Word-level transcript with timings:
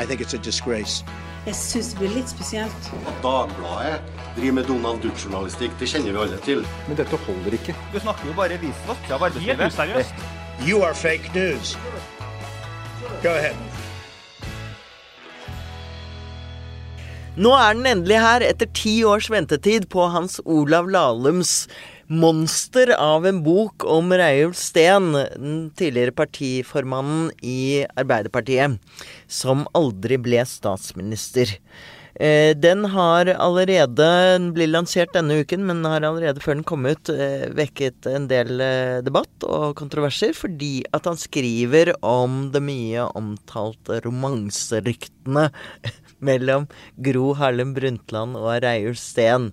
Jeg 0.00 1.56
syns 1.56 1.90
det 1.92 1.98
blir 2.00 2.12
litt 2.14 2.28
spesielt. 2.28 2.88
At 3.08 3.16
Dagbladet 3.24 4.00
driver 4.36 4.54
med 4.58 4.68
Donald 4.68 5.00
Duck-journalistikk, 5.04 5.72
det 5.80 5.88
kjenner 5.92 6.12
vi 6.12 6.22
alle 6.24 6.40
til. 6.44 6.64
Men 6.88 6.98
dette 7.00 7.16
holder 7.26 7.56
ikke. 7.56 7.74
Du 7.92 7.98
snakker 8.00 8.28
jo 8.28 8.36
bare 8.36 8.60
visvask 8.60 9.12
av 9.12 9.24
arbeidslivet. 9.28 9.60
Helt 9.60 9.74
useriøst. 9.76 10.24
You 10.64 10.82
are 10.84 10.94
fake 10.94 11.32
news. 11.36 11.76
Go 13.22 13.32
ahead. 13.32 13.56
Nå 17.40 17.52
er 17.56 17.76
den 17.78 17.86
endelig 17.88 18.18
her, 18.20 18.44
etter 18.44 18.68
ti 18.76 18.98
års 19.06 19.30
ventetid 19.32 19.86
på 19.92 20.08
Hans 20.12 20.40
Olav 20.44 20.90
Lahlums 20.92 21.68
monster 22.10 22.90
av 22.98 23.26
en 23.26 23.38
bok 23.46 23.84
om 23.86 24.10
Reiulf 24.12 24.58
Steen, 24.58 25.12
den 25.14 25.70
tidligere 25.78 26.14
partiformannen 26.18 27.30
i 27.46 27.86
Arbeiderpartiet, 27.94 28.80
som 29.30 29.62
aldri 29.78 30.18
ble 30.18 30.42
statsminister. 30.48 31.54
Eh, 32.20 32.56
den 32.58 32.84
har 32.84 33.26
allerede 33.26 34.08
Den 34.34 34.50
blir 34.52 34.66
lansert 34.68 35.14
denne 35.14 35.38
uken, 35.40 35.62
men 35.64 35.84
har 35.86 36.02
allerede 36.04 36.42
før 36.42 36.58
den 36.58 36.66
kom 36.66 36.84
ut 36.84 37.08
eh, 37.08 37.46
vekket 37.56 38.08
en 38.10 38.26
del 38.28 38.60
eh, 38.60 38.98
debatt 39.06 39.46
og 39.46 39.76
kontroverser, 39.78 40.34
fordi 40.36 40.82
at 40.92 41.06
han 41.08 41.16
skriver 41.16 41.94
om 42.02 42.50
det 42.52 42.60
mye 42.66 43.06
omtalte 43.16 44.02
romanseryktene 44.04 45.46
mellom 46.28 46.66
Gro 47.00 47.30
Harlem 47.38 47.72
Brundtland 47.78 48.36
og 48.36 48.50
Reiulf 48.66 48.98
Steen. 49.00 49.52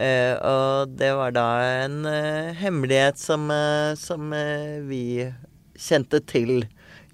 Eh, 0.00 0.34
og 0.44 0.92
det 0.98 1.12
var 1.16 1.32
da 1.32 1.46
en 1.84 2.02
uh, 2.04 2.52
hemmelighet 2.58 3.16
som, 3.20 3.48
uh, 3.48 3.96
som 3.96 4.32
vi 4.88 5.24
kjente 5.76 6.20
til, 6.28 6.66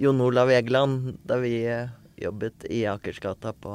Jon 0.03 0.21
Olav 0.25 0.51
Egeland, 0.51 1.19
da 1.29 1.37
vi 1.39 1.61
jobbet 2.19 2.65
i 2.73 2.81
Akersgata 2.91 3.53
på 3.53 3.75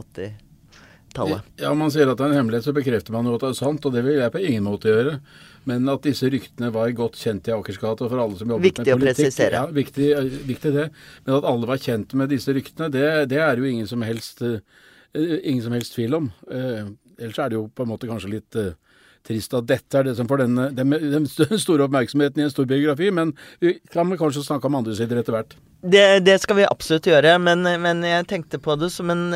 80-tallet. 0.00 1.44
Ja, 1.60 1.70
man 1.76 1.92
sier 1.94 2.08
at 2.10 2.18
det 2.18 2.24
er 2.24 2.32
en 2.32 2.40
hemmelighet, 2.40 2.66
så 2.66 2.74
bekrefter 2.74 3.14
man 3.14 3.28
jo 3.28 3.36
at 3.36 3.44
det 3.44 3.52
er 3.52 3.58
sant, 3.60 3.84
og 3.86 3.94
det 3.94 4.02
vil 4.06 4.18
jeg 4.18 4.32
på 4.34 4.42
ingen 4.42 4.66
måte 4.66 4.90
gjøre. 4.90 5.18
Men 5.68 5.90
at 5.92 6.06
disse 6.06 6.30
ryktene 6.32 6.72
var 6.74 6.90
godt 6.98 7.18
kjent 7.20 7.50
i 7.50 7.54
Akersgata 7.54 8.08
for 8.08 8.22
alle 8.22 8.40
som 8.40 8.54
jobbet 8.54 8.70
Viktig 8.70 8.86
med 8.88 8.94
å 8.96 9.04
presisere. 9.04 9.60
Ja, 9.60 9.66
viktig, 9.76 10.08
viktig 10.48 10.74
det. 10.74 10.88
Men 11.26 11.38
at 11.38 11.50
alle 11.52 11.70
var 11.70 11.82
kjent 11.84 12.16
med 12.18 12.32
disse 12.32 12.54
ryktene, 12.56 12.90
det, 12.94 13.06
det 13.30 13.42
er 13.44 13.60
jo 13.60 13.68
ingen 13.68 13.90
som 13.90 14.02
helst, 14.06 14.42
ingen 15.14 15.62
som 15.66 15.76
helst 15.76 15.94
tvil 15.98 16.18
om. 16.22 16.32
Ellers 17.18 17.40
er 17.42 17.50
det 17.50 17.58
jo 17.58 17.66
på 17.74 17.84
en 17.84 17.90
måte 17.92 18.08
kanskje 18.10 18.32
litt 18.36 18.58
uh, 18.58 18.74
trist 19.26 19.54
at 19.56 19.66
dette 19.68 19.98
er 19.98 20.06
det 20.08 20.14
som 20.18 20.28
får 20.28 20.44
denne, 20.44 20.68
den, 20.76 20.94
den 21.12 21.26
store 21.64 21.86
oppmerksomheten 21.88 22.42
i 22.42 22.46
en 22.46 22.52
stor 22.52 22.68
biografi, 22.68 23.10
men 23.14 23.34
vi 23.62 23.76
kan 23.92 24.08
vel 24.10 24.20
kanskje 24.20 24.46
snakke 24.46 24.70
om 24.70 24.78
andre 24.80 24.96
sider 24.98 25.20
etter 25.20 25.36
hvert. 25.36 25.56
Det, 25.78 26.04
det 26.26 26.38
skal 26.42 26.58
vi 26.58 26.66
absolutt 26.66 27.06
gjøre, 27.06 27.36
men, 27.42 27.62
men 27.82 28.02
jeg 28.06 28.26
tenkte 28.30 28.58
på 28.62 28.74
det 28.80 28.90
som 28.90 29.12
en 29.14 29.26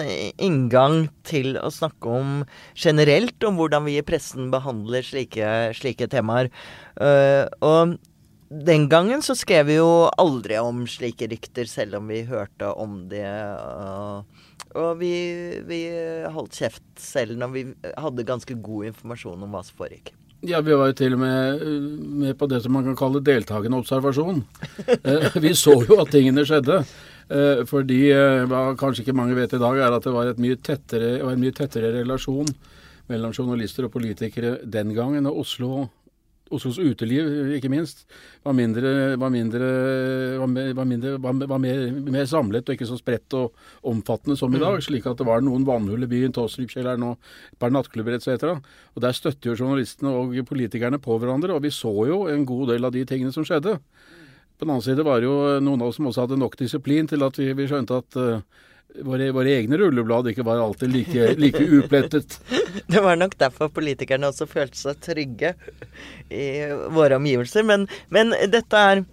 inngang 0.42 1.04
til 1.28 1.54
å 1.60 1.70
snakke 1.70 2.16
om 2.22 2.40
generelt 2.74 3.46
om 3.46 3.60
hvordan 3.60 3.86
vi 3.86 3.98
i 4.00 4.06
pressen 4.06 4.50
behandler 4.54 5.06
slike, 5.06 5.52
slike 5.78 6.10
temaer. 6.10 6.50
Uh, 6.98 7.46
og 7.62 7.98
den 8.52 8.88
gangen 8.92 9.22
så 9.24 9.36
skrev 9.38 9.70
vi 9.70 9.78
jo 9.78 10.10
aldri 10.20 10.58
om 10.60 10.82
slike 10.90 11.30
rykter, 11.30 11.68
selv 11.70 12.02
om 12.02 12.10
vi 12.10 12.24
hørte 12.28 12.68
om 12.74 12.98
det. 13.08 13.24
og 13.24 14.42
og 14.78 14.98
vi, 15.00 15.12
vi 15.68 15.84
holdt 16.32 16.58
kjeft 16.62 16.84
selv 17.00 17.38
når 17.40 17.54
vi 17.54 17.62
hadde 18.00 18.26
ganske 18.28 18.56
god 18.64 18.92
informasjon 18.92 19.46
om 19.46 19.54
hva 19.54 19.62
som 19.66 19.78
foregikk. 19.80 20.12
Ja, 20.42 20.58
vi 20.60 20.74
var 20.74 20.90
jo 20.90 20.94
til 20.98 21.14
og 21.14 21.20
med 21.22 21.60
uh, 21.62 21.84
med 22.24 22.34
på 22.38 22.48
det 22.50 22.58
som 22.64 22.74
man 22.74 22.86
kan 22.88 22.98
kalle 22.98 23.22
deltakende 23.22 23.78
observasjon. 23.78 24.42
Eh, 25.02 25.34
vi 25.42 25.52
så 25.54 25.74
jo 25.86 25.98
at 26.02 26.10
tingene 26.10 26.44
skjedde. 26.46 26.82
Eh, 27.32 27.62
fordi 27.68 28.00
eh, 28.12 28.42
hva 28.50 28.72
kanskje 28.78 29.04
ikke 29.04 29.16
mange 29.16 29.36
vet 29.38 29.54
i 29.54 29.60
dag, 29.62 29.78
er 29.78 29.94
at 29.94 30.04
det 30.04 30.12
var 30.14 30.30
et 30.30 30.40
mye 30.42 30.58
tettere, 30.58 31.14
var 31.22 31.36
en 31.36 31.42
mye 31.42 31.54
tettere 31.54 31.92
relasjon 31.94 32.50
mellom 33.10 33.34
journalister 33.34 33.86
og 33.86 33.94
politikere 33.94 34.56
den 34.66 34.92
gangen. 34.96 35.28
Og 35.30 35.42
Oslo, 35.44 35.86
Oslos 36.52 36.78
uteliv, 36.82 37.52
ikke 37.56 37.70
minst, 37.72 38.02
var 38.44 38.52
mindre, 38.56 39.14
var 39.20 39.30
mindre, 39.32 39.68
var 40.42 40.86
mindre, 40.88 41.14
var, 41.22 41.60
mer, 41.62 41.84
mer 42.12 42.26
samlet 42.28 42.68
og 42.68 42.76
ikke 42.76 42.88
så 42.90 42.98
spredt 42.98 43.36
og 43.38 43.54
omfattende 43.88 44.36
som 44.36 44.52
i 44.52 44.60
dag. 44.60 44.76
Slik 44.84 45.06
at 45.08 45.20
det 45.20 45.28
var 45.28 45.44
noen 45.44 45.64
vannhull 45.68 46.04
i 46.04 46.10
byen, 46.10 46.34
Tåstrupkjelleren 46.36 47.06
og 47.08 47.30
et 47.52 47.60
par 47.62 47.72
nattklubber 47.72 48.18
etc. 48.18 48.58
Og 48.92 49.04
der 49.04 49.16
støtter 49.16 49.52
jo 49.52 49.56
journalistene 49.62 50.12
og 50.12 50.34
politikerne 50.48 51.00
på 51.02 51.16
hverandre, 51.22 51.54
og 51.56 51.64
vi 51.64 51.72
så 51.72 51.94
jo 52.10 52.26
en 52.32 52.44
god 52.48 52.74
del 52.74 52.90
av 52.90 52.92
de 52.96 53.06
tingene 53.08 53.32
som 53.32 53.46
skjedde. 53.48 53.78
På 54.58 54.66
den 54.66 54.74
annen 54.74 54.84
side 54.84 55.06
var 55.06 55.22
det 55.22 55.30
jo 55.30 55.38
noen 55.64 55.80
av 55.80 55.88
oss 55.88 55.96
som 55.98 56.10
også 56.10 56.26
hadde 56.26 56.42
nok 56.42 56.58
disiplin 56.60 57.08
til 57.10 57.24
at 57.24 57.40
vi, 57.40 57.48
vi 57.56 57.70
skjønte 57.70 58.02
at 58.02 58.18
uh, 58.20 58.60
våre, 59.00 59.30
våre, 59.32 59.54
egne 59.58 59.78
rulleblad 59.80 60.28
ikke 60.32 60.44
var 60.46 60.60
alltid 60.60 60.92
like, 60.92 61.34
like 61.40 61.64
uplettet. 61.64 62.40
Det 62.86 63.00
var 63.00 63.16
nok 63.16 63.38
derfor 63.40 63.68
politikerne 63.72 64.28
også 64.28 64.46
følte 64.48 64.78
seg 64.78 65.00
trygge 65.04 65.54
i 66.32 66.46
våre 66.92 67.16
omgivelser. 67.20 67.64
Men, 67.68 67.86
men 68.12 68.34
dette 68.52 68.84
er 68.92 69.04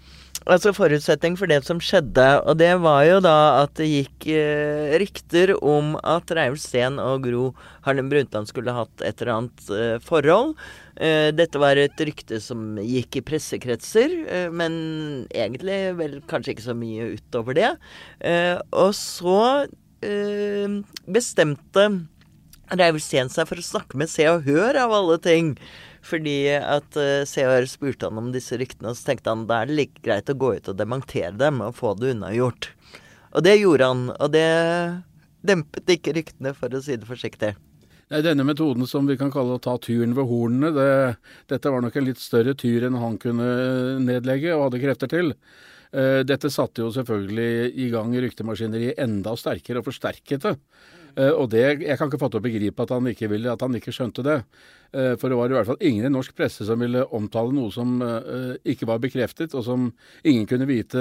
altså 0.50 0.72
forutsetning 0.76 1.36
for 1.40 1.50
det 1.52 1.62
som 1.68 1.80
skjedde. 1.84 2.26
Og 2.48 2.58
det 2.60 2.72
var 2.84 3.04
jo 3.08 3.20
da 3.24 3.38
at 3.64 3.76
det 3.80 3.90
gikk 3.90 4.28
eh, 4.34 4.96
rykter 5.02 5.54
om 5.58 5.96
at 6.02 6.32
Reiulf 6.36 6.62
Steen 6.64 7.00
og 7.02 7.26
Gro 7.26 7.50
Harlem 7.86 8.10
Brundtland 8.12 8.50
skulle 8.50 8.76
hatt 8.76 9.06
et 9.06 9.22
eller 9.22 9.36
annet 9.36 9.74
eh, 9.76 9.98
forhold. 10.06 10.56
Eh, 11.00 11.30
dette 11.36 11.62
var 11.62 11.80
et 11.80 12.06
rykte 12.10 12.42
som 12.44 12.80
gikk 12.82 13.20
i 13.20 13.26
pressekretser, 13.26 14.16
eh, 14.28 14.48
men 14.52 14.80
egentlig 15.30 15.82
vel 16.00 16.20
kanskje 16.30 16.56
ikke 16.56 16.70
så 16.70 16.78
mye 16.78 17.12
utover 17.18 17.60
det. 17.60 17.74
Eh, 18.20 18.56
og 18.72 18.96
så 18.98 19.42
eh, 20.06 20.80
bestemte 21.10 21.90
Reiulf 22.70 23.06
Steen 23.06 23.32
seg 23.34 23.48
for 23.50 23.60
å 23.60 23.66
snakke 23.66 23.98
med 23.98 24.12
Se 24.12 24.28
og 24.30 24.44
Hør, 24.50 24.78
av 24.78 24.94
alle 24.94 25.18
ting. 25.24 25.56
Fordi 26.10 26.38
at 26.58 26.98
uh, 26.98 27.22
Se 27.30 27.46
og 27.46 27.54
Hør 27.54 27.70
spurte 27.70 28.10
han 28.10 28.20
om 28.22 28.32
disse 28.34 28.58
ryktene, 28.58 28.92
og 28.92 28.98
så 28.98 29.12
tenkte 29.12 29.34
han 29.34 29.46
da 29.50 29.62
er 29.62 29.70
det 29.70 29.78
like 29.78 30.04
greit 30.06 30.32
å 30.32 30.38
gå 30.40 30.56
ut 30.58 30.72
og 30.72 30.80
dementere 30.80 31.36
dem 31.38 31.62
og 31.66 31.78
få 31.78 31.94
det 32.00 32.16
unnagjort. 32.16 32.72
Og 33.38 33.46
det 33.46 33.60
gjorde 33.60 33.90
han, 33.92 34.06
og 34.18 34.32
det 34.34 34.48
dempet 35.46 35.92
ikke 35.94 36.16
ryktene, 36.18 36.56
for 36.58 36.74
å 36.74 36.82
si 36.84 36.98
det 36.98 37.08
forsiktig. 37.08 37.54
Nei, 38.10 38.24
Denne 38.26 38.46
metoden 38.48 38.88
som 38.90 39.06
vi 39.06 39.20
kan 39.20 39.30
kalle 39.34 39.60
å 39.60 39.62
ta 39.62 39.76
tyren 39.82 40.16
ved 40.18 40.26
hornene, 40.32 40.72
det, 40.74 40.92
dette 41.52 41.70
var 41.70 41.84
nok 41.86 42.00
en 42.00 42.08
litt 42.08 42.22
større 42.22 42.56
tyr 42.58 42.88
enn 42.88 42.98
han 42.98 43.20
kunne 43.22 43.50
nedlegge 44.02 44.56
og 44.56 44.66
hadde 44.68 44.82
krefter 44.82 45.12
til. 45.12 45.36
Uh, 45.94 46.22
dette 46.26 46.50
satte 46.54 46.82
jo 46.82 46.90
selvfølgelig 46.94 47.70
i 47.86 47.90
gang 47.94 48.14
ryktemaskineriet 48.26 48.98
enda 49.06 49.36
sterkere 49.38 49.84
og 49.84 49.92
forsterket 49.92 50.48
det. 50.48 50.56
Uh, 51.20 51.34
og 51.36 51.50
det, 51.52 51.64
Jeg 51.84 51.98
kan 52.00 52.08
ikke 52.08 52.22
fatte 52.22 52.40
og 52.40 52.46
begripe 52.46 52.84
at 52.86 52.94
han 52.96 53.08
ikke 53.12 53.28
ville, 53.32 53.52
at 53.52 53.64
han 53.66 53.76
ikke 53.76 53.92
skjønte 53.92 54.24
det. 54.24 54.38
Uh, 54.94 55.14
for 55.20 55.28
det 55.28 55.38
var 55.38 55.52
i 55.52 55.58
hvert 55.58 55.68
fall 55.68 55.82
ingen 55.84 56.08
i 56.08 56.12
norsk 56.14 56.36
presse 56.38 56.64
som 56.66 56.80
ville 56.80 57.04
omtale 57.16 57.52
noe 57.54 57.74
som 57.74 58.00
ikke 58.64 58.88
var 58.88 59.02
bekreftet, 59.04 59.54
og 59.58 59.66
som 59.66 59.90
ingen 60.24 60.48
kunne 60.50 60.68
vite 60.70 61.00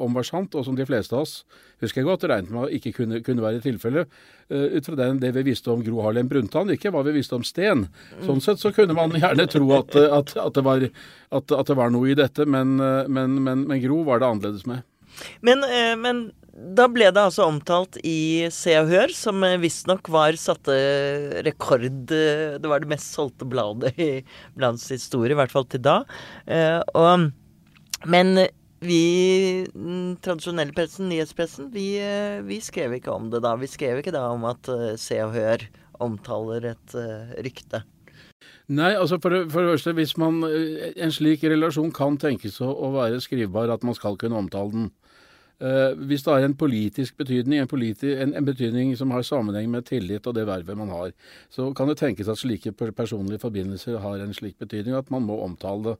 om 0.00 0.14
var 0.14 0.26
sant, 0.26 0.54
og 0.54 0.64
som 0.66 0.76
de 0.78 0.86
fleste 0.86 1.16
av 1.16 1.24
oss 1.24 1.40
husker 1.80 2.02
jeg 2.02 2.08
godt, 2.08 2.26
regnet 2.28 2.52
med 2.52 2.74
ikke 2.76 2.92
kunne, 2.96 3.20
kunne 3.24 3.42
være 3.42 3.62
tilfellet. 3.64 4.08
ut 4.50 4.86
fra 4.86 4.96
den, 4.98 5.20
det 5.22 5.32
vi 5.36 5.44
visste 5.46 5.70
om 5.72 5.82
Gro 5.84 6.02
Harlem 6.04 6.28
Brundtland, 6.28 6.72
ikke 6.74 6.92
hva 6.92 7.02
vi 7.06 7.16
visste 7.16 7.38
om 7.38 7.44
Sten. 7.46 7.86
Sånn 8.26 8.42
sett 8.44 8.60
så 8.60 8.72
kunne 8.76 8.96
man 8.96 9.14
gjerne 9.16 9.46
tro 9.48 9.70
at, 9.78 9.96
at, 9.96 10.34
at, 10.36 10.54
det, 10.54 10.64
var, 10.66 10.84
at 11.40 11.48
det, 11.48 11.76
var, 11.78 11.92
noe 11.94 12.12
i 12.12 12.18
dette, 12.18 12.46
men, 12.46 12.76
men, 12.76 13.40
men, 13.40 13.64
men 13.68 13.82
Gro 13.84 14.02
var 14.08 14.20
det 14.20 14.28
annerledes 14.28 14.66
med. 14.68 14.84
Men, 15.44 15.64
men 16.00 16.28
da 16.50 16.86
ble 16.90 17.08
det 17.14 17.22
altså 17.22 17.46
omtalt 17.48 17.98
i 18.06 18.48
Se 18.54 18.74
og 18.80 18.90
Hør, 18.90 19.12
som 19.14 19.44
visstnok 19.62 20.08
var 20.12 20.38
satte 20.40 20.74
rekord 21.46 21.86
Det 22.10 22.66
var 22.66 22.82
det 22.82 22.90
mest 22.90 23.14
solgte 23.14 23.48
bladet 23.48 23.94
i 24.00 24.10
bladets 24.56 24.88
historie, 24.92 25.34
i 25.34 25.38
hvert 25.38 25.52
fall 25.52 25.68
til 25.70 25.84
da. 25.84 26.00
Og, 26.98 27.30
men 28.10 28.42
vi, 28.80 29.02
den 29.74 30.16
tradisjonelle 30.24 30.74
pressen, 30.76 31.10
nyhetspressen, 31.12 31.70
vi, 31.74 31.92
vi, 32.48 32.60
skrev 32.64 32.96
ikke 32.96 33.12
om 33.12 33.30
det 33.32 33.42
da. 33.44 33.54
Vi 33.60 33.70
skrev 33.70 34.00
ikke 34.00 34.14
da 34.14 34.26
om 34.32 34.46
at 34.48 34.70
Se 35.00 35.20
og 35.24 35.34
Hør 35.36 35.66
omtaler 36.00 36.72
et 36.72 36.96
rykte. 37.44 37.84
Nei, 38.70 38.94
altså 38.94 39.18
for, 39.20 39.34
for 39.50 39.66
det 39.66 39.74
første, 39.74 39.92
hvis 39.98 40.12
man 40.20 40.44
En 40.46 41.10
slik 41.12 41.42
relasjon 41.42 41.90
kan 41.92 42.14
tenkes 42.22 42.60
å, 42.62 42.70
å 42.70 42.92
være 42.94 43.18
skrivbar, 43.20 43.72
at 43.74 43.84
man 43.84 43.96
skal 43.98 44.16
kunne 44.20 44.38
omtale 44.38 44.72
den. 44.76 44.90
Uh, 45.60 45.92
hvis 46.08 46.22
det 46.24 46.32
har 46.32 46.46
en 46.46 46.56
politisk 46.56 47.18
betydning, 47.20 47.60
en, 47.60 47.68
politi 47.68 48.14
en, 48.14 48.32
en, 48.32 48.44
betydning 48.46 48.94
som 48.96 49.10
har 49.12 49.26
sammenheng 49.26 49.68
med 49.68 49.84
tillit 49.90 50.24
og 50.26 50.34
det 50.34 50.46
vervet 50.48 50.78
man 50.78 50.88
har, 50.88 51.12
så 51.52 51.66
kan 51.76 51.90
det 51.90 51.98
tenkes 52.00 52.30
at 52.32 52.40
slike 52.40 52.72
personlige 52.72 53.42
forbindelser 53.42 53.98
har 54.00 54.24
en 54.24 54.32
slik 54.34 54.56
betydning 54.58 54.96
at 54.96 55.10
man 55.12 55.26
må 55.28 55.36
omtale 55.44 55.90
det. 55.90 55.96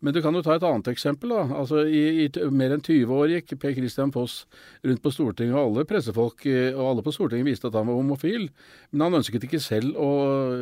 Men 0.00 0.14
du 0.16 0.22
kan 0.24 0.32
jo 0.32 0.40
ta 0.40 0.54
et 0.56 0.64
annet 0.64 0.88
eksempel. 0.88 1.32
da. 1.34 1.42
Altså, 1.60 1.82
I, 1.84 2.24
i 2.24 2.28
mer 2.56 2.72
enn 2.72 2.80
20 2.84 3.10
år 3.12 3.34
gikk 3.34 3.52
Per 3.60 3.74
Christian 3.76 4.12
Foss 4.14 4.46
rundt 4.86 5.02
på 5.04 5.12
Stortinget, 5.12 5.52
og 5.52 5.60
alle 5.60 5.84
pressefolk 5.88 6.46
og 6.48 6.84
alle 6.86 7.04
på 7.04 7.12
Stortinget 7.12 7.50
visste 7.50 7.68
at 7.68 7.76
han 7.76 7.90
var 7.90 7.98
homofil. 7.98 8.48
Men 8.94 9.06
han 9.06 9.18
ønsket 9.20 9.44
ikke 9.44 9.60
selv 9.60 9.98
å 10.00 10.10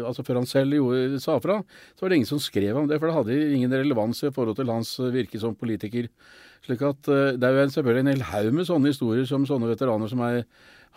altså 0.08 0.24
Før 0.26 0.40
han 0.40 0.50
selv 0.50 0.74
gjorde, 0.74 1.20
sa 1.22 1.38
fra, 1.42 1.60
så 1.94 2.04
var 2.04 2.10
det 2.10 2.18
ingen 2.18 2.32
som 2.32 2.42
skrev 2.42 2.76
om 2.76 2.88
det, 2.90 2.98
for 2.98 3.08
det 3.08 3.16
hadde 3.16 3.54
ingen 3.54 3.72
relevans 3.72 4.24
i 4.26 4.32
forhold 4.34 4.58
til 4.58 4.74
hans 4.74 4.96
virke 5.14 5.40
som 5.40 5.54
politiker. 5.58 6.10
Slik 6.66 6.82
at 6.82 7.08
uh, 7.10 7.36
Det 7.38 7.46
er 7.46 7.54
jo 7.54 7.68
selvfølgelig 7.76 8.04
en 8.04 8.12
hel 8.12 8.26
haug 8.32 8.50
med 8.56 8.66
sånne 8.68 8.90
historier 8.92 9.28
som 9.28 9.46
sånne 9.46 9.70
veteraner 9.70 10.10
som 10.10 10.22
er 10.26 10.42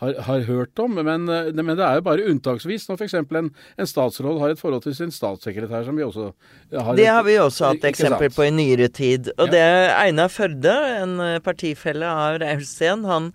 har, 0.01 0.15
har, 0.25 0.39
hørt 0.48 0.80
om, 0.81 0.95
men, 0.98 1.30
eh, 1.30 1.51
men, 1.53 1.75
det 1.77 1.86
er 1.86 2.00
jo 2.00 2.06
bare 2.07 2.25
unntaksvis 2.31 2.88
når 2.89 2.98
f.eks. 2.98 3.15
En, 3.21 3.51
en 3.51 3.89
statsråd 3.89 4.39
har 4.42 4.53
et 4.53 4.62
forhold 4.62 4.81
til 4.86 4.95
sin 4.98 5.13
statssekretær, 5.13 5.86
som 5.86 5.98
vi 5.98 6.06
også 6.06 6.31
har 6.74 6.98
Det 6.98 7.06
har 7.06 7.25
vi 7.27 7.38
også 7.42 7.69
hatt 7.69 7.86
eksempel 7.92 8.33
på 8.33 8.48
i 8.48 8.53
nyere 8.56 8.89
tid. 8.89 9.30
Og 9.38 9.51
ja. 9.51 9.53
det 9.53 9.62
er 9.62 9.94
Einar 10.00 10.31
Førde, 10.33 10.74
en 11.03 11.19
eh, 11.21 11.38
partifelle 11.45 12.09
av 12.09 12.39
Reulsten, 12.42 13.06
han, 13.06 13.27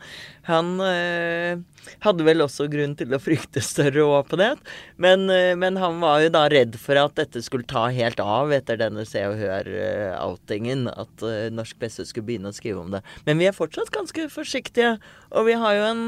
han 0.49 0.73
øh, 0.83 1.63
hadde 2.03 2.27
vel 2.27 2.43
også 2.43 2.67
grunn 2.73 2.97
til 2.99 3.15
å 3.15 3.23
frykte 3.23 3.63
større 3.63 4.03
åpenhet, 4.17 4.59
men, 4.99 5.29
men, 5.61 5.79
han 5.79 6.01
var 6.03 6.25
jo 6.25 6.33
da 6.35 6.47
redd 6.51 6.75
for 6.83 6.99
at 6.99 7.15
dette 7.21 7.45
skulle 7.47 7.69
ta 7.71 7.85
helt 7.95 8.19
av 8.23 8.51
etter 8.57 8.81
denne 8.81 9.05
Se 9.07 9.23
og 9.29 9.37
Hør-outingen. 9.39 10.89
At 10.91 11.23
norsk 11.55 11.79
presse 11.79 12.09
skulle 12.09 12.27
begynne 12.27 12.51
å 12.51 12.57
skrive 12.57 12.83
om 12.83 12.91
det. 12.97 13.05
Men 13.29 13.39
vi 13.39 13.47
er 13.47 13.55
fortsatt 13.55 13.93
ganske 13.95 14.27
forsiktige, 14.33 14.97
og 15.31 15.47
vi 15.47 15.59
har 15.61 15.79
jo 15.79 15.89
en 15.93 16.05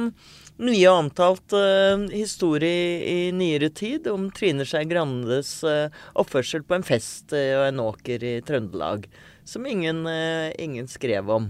mye 0.58 0.90
omtalt 0.90 1.54
uh, 1.54 2.08
historie 2.10 2.98
i 3.06 3.32
nyere 3.34 3.70
tid 3.70 4.08
om 4.10 4.28
Trine 4.34 4.66
Skei 4.66 4.84
Grandes 4.90 5.58
uh, 5.66 5.86
oppførsel 6.18 6.64
på 6.66 6.78
en 6.78 6.86
fest 6.86 7.34
uh, 7.34 7.60
og 7.60 7.64
en 7.68 7.82
åker 7.84 8.24
i 8.26 8.34
Trøndelag, 8.46 9.06
som 9.48 9.66
ingen, 9.66 10.02
ingen 10.60 10.88
skrev 10.90 11.30
om. 11.32 11.48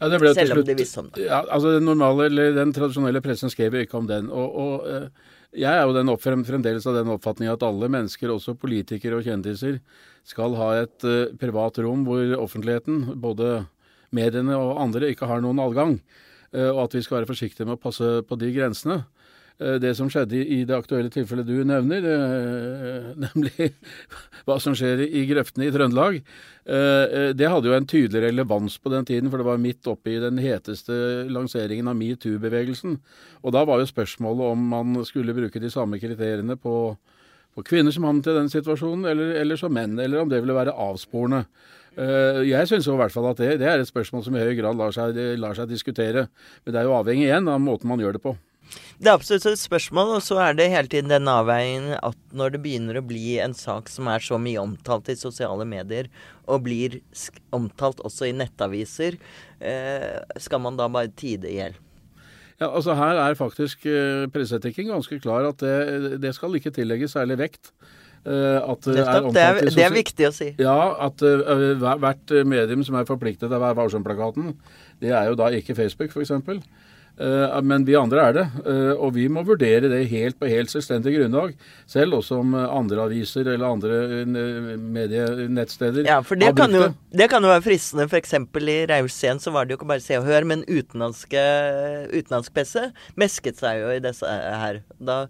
Ja, 0.00 0.08
Selv 0.34 0.58
om 0.58 0.64
de 0.64 0.74
visste 0.76 1.00
om 1.00 1.08
det. 1.14 1.26
Ja, 1.28 1.42
altså 1.48 1.74
Den 1.76 1.86
normale, 1.88 2.26
eller 2.28 2.52
den 2.56 2.74
tradisjonelle 2.76 3.22
pressen 3.24 3.52
skrev 3.52 3.76
jo 3.76 3.84
ikke 3.86 3.96
om 3.96 4.08
den. 4.08 4.28
og, 4.28 4.52
og 4.52 5.56
jeg 5.56 5.72
er 5.72 5.82
jo 5.82 5.94
den 5.96 6.12
opp, 6.12 6.20
fremdeles 6.22 6.84
av 6.86 6.98
den 6.98 7.08
oppfatning 7.10 7.48
at 7.50 7.64
alle 7.64 7.88
mennesker, 7.90 8.30
også 8.30 8.54
politikere 8.54 9.16
og 9.16 9.24
kjendiser, 9.26 9.80
skal 10.28 10.54
ha 10.60 10.68
et 10.82 11.06
privat 11.40 11.80
rom 11.80 12.04
hvor 12.06 12.36
offentligheten, 12.36 13.16
både 13.20 13.64
mediene 14.14 14.60
og 14.60 14.76
andre, 14.84 15.10
ikke 15.10 15.28
har 15.30 15.40
noen 15.40 15.62
adgang. 15.64 15.96
Eh, 16.54 16.70
og 16.70 16.86
at 16.88 16.98
vi 16.98 17.04
skal 17.04 17.20
være 17.20 17.30
forsiktige 17.30 17.66
med 17.68 17.78
å 17.78 17.82
passe 17.82 18.06
på 18.26 18.38
de 18.38 18.50
grensene. 18.54 19.02
Eh, 19.60 19.76
det 19.82 19.92
som 19.98 20.08
skjedde 20.10 20.40
i 20.40 20.62
det 20.66 20.74
aktuelle 20.74 21.12
tilfellet 21.12 21.46
du 21.46 21.62
nevner, 21.66 22.06
eh, 22.10 23.10
nemlig 23.26 23.70
hva 24.48 24.56
som 24.62 24.74
skjer 24.74 25.04
i 25.06 25.26
grøftene 25.30 25.68
i 25.68 25.74
Trøndelag, 25.74 26.22
det 26.70 27.48
hadde 27.50 27.66
jo 27.66 27.72
en 27.74 27.86
tydelig 27.88 28.20
relevans 28.28 28.76
på 28.78 28.92
den 28.92 29.06
tiden, 29.08 29.30
for 29.30 29.40
det 29.40 29.46
var 29.48 29.56
midt 29.58 29.88
oppe 29.90 30.12
i 30.12 30.20
den 30.22 30.36
heteste 30.38 30.94
lanseringen 31.26 31.88
av 31.90 31.96
metoo-bevegelsen. 31.98 32.92
Og 33.42 33.54
da 33.56 33.64
var 33.66 33.80
jo 33.80 33.88
spørsmålet 33.88 34.52
om 34.52 34.68
man 34.76 35.00
skulle 35.08 35.34
bruke 35.34 35.58
de 35.58 35.70
samme 35.72 35.98
kriteriene 35.98 36.54
på, 36.60 36.74
på 37.56 37.64
kvinner 37.66 37.96
som 37.96 38.06
havnet 38.06 38.30
i 38.30 38.36
den 38.36 38.52
situasjonen, 38.52 39.08
eller, 39.10 39.32
eller 39.40 39.58
som 39.58 39.74
menn, 39.74 39.98
eller 39.98 40.22
om 40.22 40.30
det 40.30 40.38
ville 40.44 40.54
være 40.60 40.76
avsporende. 40.78 41.42
Eh, 41.98 42.44
jeg 42.50 42.70
syns 42.70 42.86
i 42.86 42.94
hvert 43.00 43.14
fall 43.14 43.30
at 43.32 43.40
det, 43.40 43.56
det, 43.62 43.66
er 43.66 43.82
et 43.82 43.90
spørsmål 43.90 44.22
som 44.26 44.36
i 44.36 44.44
høy 44.44 44.54
grad 44.58 44.78
lar 44.78 44.94
seg, 44.94 45.18
lar 45.40 45.58
seg 45.58 45.70
diskutere. 45.70 46.28
Men 46.64 46.74
det 46.74 46.82
er 46.82 46.88
jo 46.88 46.96
avhengig 46.98 47.26
igjen 47.26 47.50
av 47.50 47.60
måten 47.62 47.90
man 47.90 48.02
gjør 48.02 48.18
det 48.18 48.24
på. 48.24 48.36
Det 49.00 49.08
er 49.08 49.16
absolutt 49.16 49.48
et 49.48 49.58
spørsmål, 49.58 50.12
og 50.18 50.22
så 50.22 50.36
er 50.44 50.54
det 50.54 50.68
hele 50.70 50.90
tiden 50.90 51.10
den 51.10 51.28
avveien 51.30 51.88
at 51.96 52.18
når 52.36 52.54
det 52.54 52.60
begynner 52.62 53.00
å 53.00 53.06
bli 53.06 53.38
en 53.42 53.56
sak 53.56 53.90
som 53.90 54.10
er 54.12 54.22
så 54.22 54.38
mye 54.38 54.62
omtalt 54.62 55.10
i 55.10 55.18
sosiale 55.18 55.66
medier, 55.66 56.10
og 56.46 56.66
blir 56.66 57.00
omtalt 57.56 58.02
også 58.06 58.28
i 58.28 58.34
nettaviser, 58.36 59.16
eh, 59.58 60.20
skal 60.38 60.62
man 60.62 60.78
da 60.78 60.86
bare 60.92 61.10
tide 61.10 61.50
i 61.50 61.56
hjel? 61.58 61.78
Ja, 62.60 62.68
altså 62.68 62.94
Her 62.94 63.16
er 63.16 63.38
faktisk 63.38 63.86
eh, 63.88 64.28
presseetikken 64.30 64.92
ganske 64.92 65.18
klar 65.22 65.48
at 65.48 65.64
det, 65.64 66.20
det 66.20 66.34
skal 66.36 66.54
ikke 66.54 66.74
tillegges 66.76 67.16
særlig 67.16 67.40
vekt. 67.40 67.72
Uh, 68.20 68.32
det, 68.84 69.00
er 69.00 69.24
det, 69.32 69.40
er, 69.40 69.58
det, 69.64 69.80
er, 69.80 69.94
viktig 69.94 70.26
å 70.28 70.32
si. 70.34 70.50
Ja, 70.60 70.76
at 71.06 71.22
uh, 71.24 71.72
hvert 71.80 72.34
medium 72.44 72.84
som 72.84 72.98
er 73.00 73.08
forpliktet 73.08 73.48
av 73.48 73.62
Vær 73.64 73.78
varsom-plakaten, 73.78 74.52
det 75.00 75.14
er 75.16 75.30
jo 75.30 75.38
da 75.40 75.48
ikke 75.56 75.78
Facebook, 75.78 76.12
f.eks. 76.12 76.34
Eh, 77.20 77.56
men 77.62 77.84
vi 77.84 77.96
andre 77.98 78.22
er 78.30 78.36
det, 78.36 78.44
eh, 78.64 78.92
og 78.96 79.12
vi 79.12 79.26
må 79.28 79.42
vurdere 79.44 79.90
det 79.92 80.06
helt 80.08 80.38
på 80.40 80.48
helt 80.48 80.72
selvstendig 80.72 81.12
grunnlag. 81.18 81.52
Selv 81.90 82.16
også 82.20 82.38
om 82.40 82.54
eh, 82.56 82.64
andre 82.64 83.04
aviser 83.04 83.50
eller 83.52 83.74
andre 83.74 83.98
medienettsteder 84.80 86.08
ja, 86.08 86.20
for 86.24 86.40
det 86.40 86.54
kan, 86.56 86.72
jo, 86.72 86.88
det 87.12 87.28
kan 87.32 87.44
jo 87.44 87.52
være 87.52 87.66
fristende. 87.66 88.08
F.eks. 88.08 88.32
i 88.40 88.78
Raudscenen 88.88 89.42
så 89.42 89.52
var 89.52 89.68
det 89.68 89.74
jo 89.74 89.80
ikke 89.80 89.90
bare 89.92 90.04
Se 90.04 90.16
og 90.16 90.24
Hør, 90.30 90.48
men 90.48 90.64
utenlandsk 90.64 92.54
presse 92.56 92.88
mesket 93.20 93.60
seg 93.60 93.82
jo 93.82 93.92
i 93.92 94.00
disse 94.00 94.24
her. 94.64 94.80
Da 94.96 95.20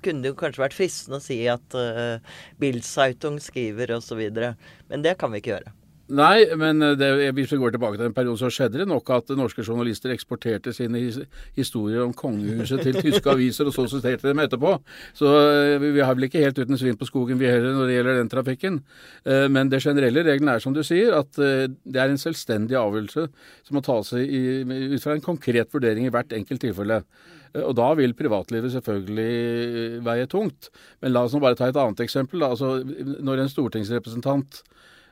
kunne 0.00 0.24
det 0.24 0.32
jo 0.32 0.40
kanskje 0.40 0.64
vært 0.64 0.78
fristende 0.78 1.20
å 1.20 1.24
si 1.24 1.42
at 1.50 1.76
uh, 1.76 2.16
Bildzeitung 2.62 3.36
skriver 3.42 3.92
osv. 3.98 4.22
Men 4.32 5.04
det 5.04 5.18
kan 5.20 5.32
vi 5.34 5.42
ikke 5.42 5.58
gjøre. 5.58 5.74
Nei, 6.12 6.44
men 6.60 6.84
eh, 6.84 6.96
det, 7.00 7.08
hvis 7.32 7.52
vi 7.54 7.58
går 7.62 7.72
tilbake 7.72 7.96
til 7.96 8.10
en 8.10 8.16
periode, 8.16 8.36
så 8.42 8.50
skjedde 8.52 8.82
det 8.82 8.86
nok 8.90 9.08
at 9.14 9.30
norske 9.38 9.64
journalister 9.64 10.12
eksporterte 10.12 10.74
sine 10.76 11.00
his, 11.00 11.16
historier 11.56 12.02
om 12.04 12.12
kongehuset 12.12 12.82
til 12.84 12.98
tyske 12.98 13.30
aviser, 13.32 13.70
og 13.70 13.72
så 13.72 13.86
siterte 13.88 14.28
dem 14.28 14.42
etterpå. 14.44 14.74
Så 15.16 15.30
eh, 15.32 15.78
vi 15.80 16.02
har 16.04 16.18
vel 16.18 16.28
ikke 16.28 16.42
helt 16.44 16.60
uten 16.60 16.80
svin 16.80 16.98
på 17.00 17.08
skogen 17.08 17.40
vi 17.40 17.48
heller 17.48 17.72
når 17.72 17.88
det 17.88 17.96
gjelder 17.96 18.20
den 18.20 18.32
trafikken. 18.34 18.76
Eh, 19.24 19.46
men 19.48 19.72
det 19.72 19.80
generelle 19.84 20.26
regelen 20.28 20.52
er 20.52 20.60
som 20.60 20.76
du 20.76 20.82
sier, 20.84 21.16
at 21.16 21.32
det 21.34 22.00
er 22.00 22.12
en 22.12 22.20
selvstendig 22.20 22.76
avgjørelse 22.76 23.24
som 23.64 23.78
må 23.78 23.82
tas 23.84 24.12
ut 24.12 25.00
fra 25.02 25.16
en 25.16 25.24
konkret 25.24 25.72
vurdering 25.72 26.04
i 26.04 26.12
hvert 26.12 26.36
enkelt 26.36 26.60
tilfelle. 26.66 27.00
Og 27.64 27.72
da 27.78 27.88
vil 27.96 28.16
privatlivet 28.18 28.72
selvfølgelig 28.74 30.04
veie 30.04 30.28
tungt. 30.28 30.68
Men 31.00 31.14
la 31.14 31.24
oss 31.24 31.34
nå 31.36 31.40
bare 31.42 31.56
ta 31.58 31.70
et 31.70 31.78
annet 31.78 32.02
eksempel. 32.02 32.42
Altså, 32.42 32.80
når 32.84 33.44
en 33.44 33.52
stortingsrepresentant 33.52 34.64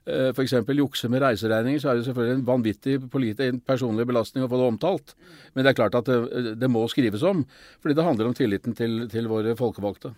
f.eks. 0.07 0.55
jukse 0.75 1.09
med 1.13 1.23
reiseregninger, 1.23 1.81
så 1.83 1.93
er 1.93 1.99
det 1.99 2.07
selvfølgelig 2.09 2.39
en 2.41 2.47
vanvittig 2.47 2.97
en 3.47 3.61
personlig 3.63 4.07
belastning 4.09 4.45
å 4.45 4.49
få 4.51 4.59
det 4.59 4.71
omtalt. 4.73 5.15
Men 5.55 5.65
det 5.65 5.73
er 5.73 5.79
klart 5.79 5.99
at 5.99 6.09
det, 6.11 6.57
det 6.59 6.71
må 6.71 6.83
skrives 6.91 7.23
om, 7.23 7.45
fordi 7.83 7.95
det 7.99 8.07
handler 8.07 8.31
om 8.31 8.35
tilliten 8.35 8.75
til, 8.75 9.05
til 9.13 9.31
våre 9.31 9.55
folkevalgte. 9.59 10.15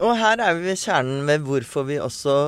Og 0.00 0.16
her 0.16 0.40
er 0.40 0.56
vi 0.56 0.70
ved 0.70 0.80
kjernen 0.80 1.26
med 1.28 1.44
hvorfor 1.44 1.88
vi 1.90 2.00
også 2.00 2.38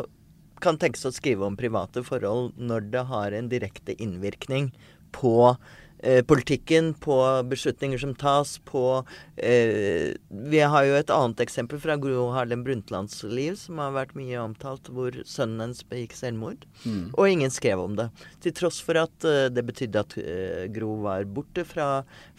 kan 0.61 0.79
tenkes 0.81 1.07
å 1.09 1.15
skrive 1.15 1.47
om 1.47 1.57
private 1.57 2.03
forhold 2.05 2.57
når 2.61 2.91
det 2.93 3.05
har 3.09 3.37
en 3.37 3.49
direkte 3.53 3.97
innvirkning 3.97 4.71
på 5.17 5.55
eh, 6.03 6.21
politikken, 6.27 6.93
på 6.95 7.17
beslutninger 7.51 8.01
som 8.01 8.15
tas, 8.19 8.57
på 8.69 9.03
eh, 9.37 10.17
Vi 10.29 10.61
har 10.61 10.87
jo 10.87 10.97
et 10.99 11.13
annet 11.15 11.43
eksempel 11.45 11.81
fra 11.83 11.97
Gro 12.01 12.29
Harlem 12.35 12.65
Brundtlands 12.67 13.23
liv, 13.25 13.57
som 13.61 13.81
har 13.83 13.95
vært 13.97 14.17
mye 14.19 14.41
omtalt, 14.43 14.91
hvor 14.93 15.15
sønnen 15.25 15.65
hennes 15.65 15.85
begikk 15.91 16.17
selvmord. 16.19 16.67
Mm. 16.85 17.11
Og 17.15 17.29
ingen 17.29 17.53
skrev 17.55 17.83
om 17.83 17.97
det. 17.99 18.11
Til 18.45 18.57
tross 18.57 18.81
for 18.85 19.01
at 19.01 19.29
eh, 19.29 19.49
det 19.53 19.67
betydde 19.69 20.05
at 20.05 20.19
eh, 20.21 20.67
Gro 20.75 20.97
var 21.05 21.29
borte 21.29 21.67
fra, 21.69 21.91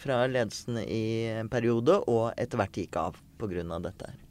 fra 0.01 0.23
ledelsen 0.31 0.81
i 0.85 1.03
en 1.37 1.51
periode, 1.51 2.01
og 2.07 2.31
etter 2.41 2.61
hvert 2.61 2.83
gikk 2.83 2.99
av 3.01 3.19
pga. 3.41 3.79
dette 3.81 4.11
her. 4.11 4.30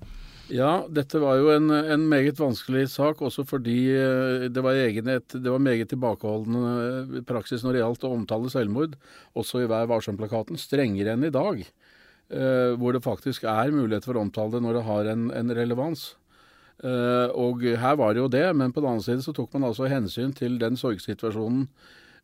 Ja, 0.51 0.71
dette 0.91 1.21
var 1.23 1.39
jo 1.39 1.51
en, 1.55 1.71
en, 1.71 2.09
meget 2.11 2.41
vanskelig 2.41 2.89
sak, 2.91 3.21
også 3.23 3.45
fordi 3.47 3.77
eh, 3.95 4.49
det 4.51 4.65
var, 4.65 4.75
egenhet, 4.75 5.31
det 5.31 5.47
var 5.47 5.63
meget 5.63 5.93
tilbakeholdende 5.93 6.73
eh, 7.21 7.21
praksis 7.29 7.63
når 7.63 7.77
det 7.77 7.83
gjaldt 7.85 8.07
å 8.09 8.15
omtale 8.17 8.51
selvmord, 8.51 8.97
også 9.39 9.63
i 9.63 9.69
Vær 9.71 9.87
varsom-plakaten, 9.93 10.59
strengere 10.59 11.15
enn 11.15 11.29
i 11.29 11.35
dag. 11.35 11.63
Eh, 12.31 12.73
hvor 12.79 12.95
det 12.95 13.05
faktisk 13.07 13.47
er 13.47 13.71
mulighet 13.75 14.07
for 14.07 14.19
å 14.19 14.25
omtale 14.27 14.57
det 14.57 14.65
når 14.67 14.81
det 14.81 14.87
har 14.89 15.13
en, 15.15 15.31
en 15.39 15.55
relevans. 15.55 16.05
Eh, 16.83 17.29
og 17.39 17.63
her 17.63 17.97
var 18.01 18.15
det 18.15 18.25
jo 18.25 18.29
det, 18.33 18.45
men 18.57 18.75
på 18.75 18.83
den 18.83 18.91
annen 18.95 19.07
side 19.07 19.23
så 19.27 19.35
tok 19.37 19.55
man 19.55 19.69
altså 19.71 19.91
hensyn 19.91 20.35
til 20.35 20.59
den 20.59 20.79
sorgsituasjonen 20.81 21.69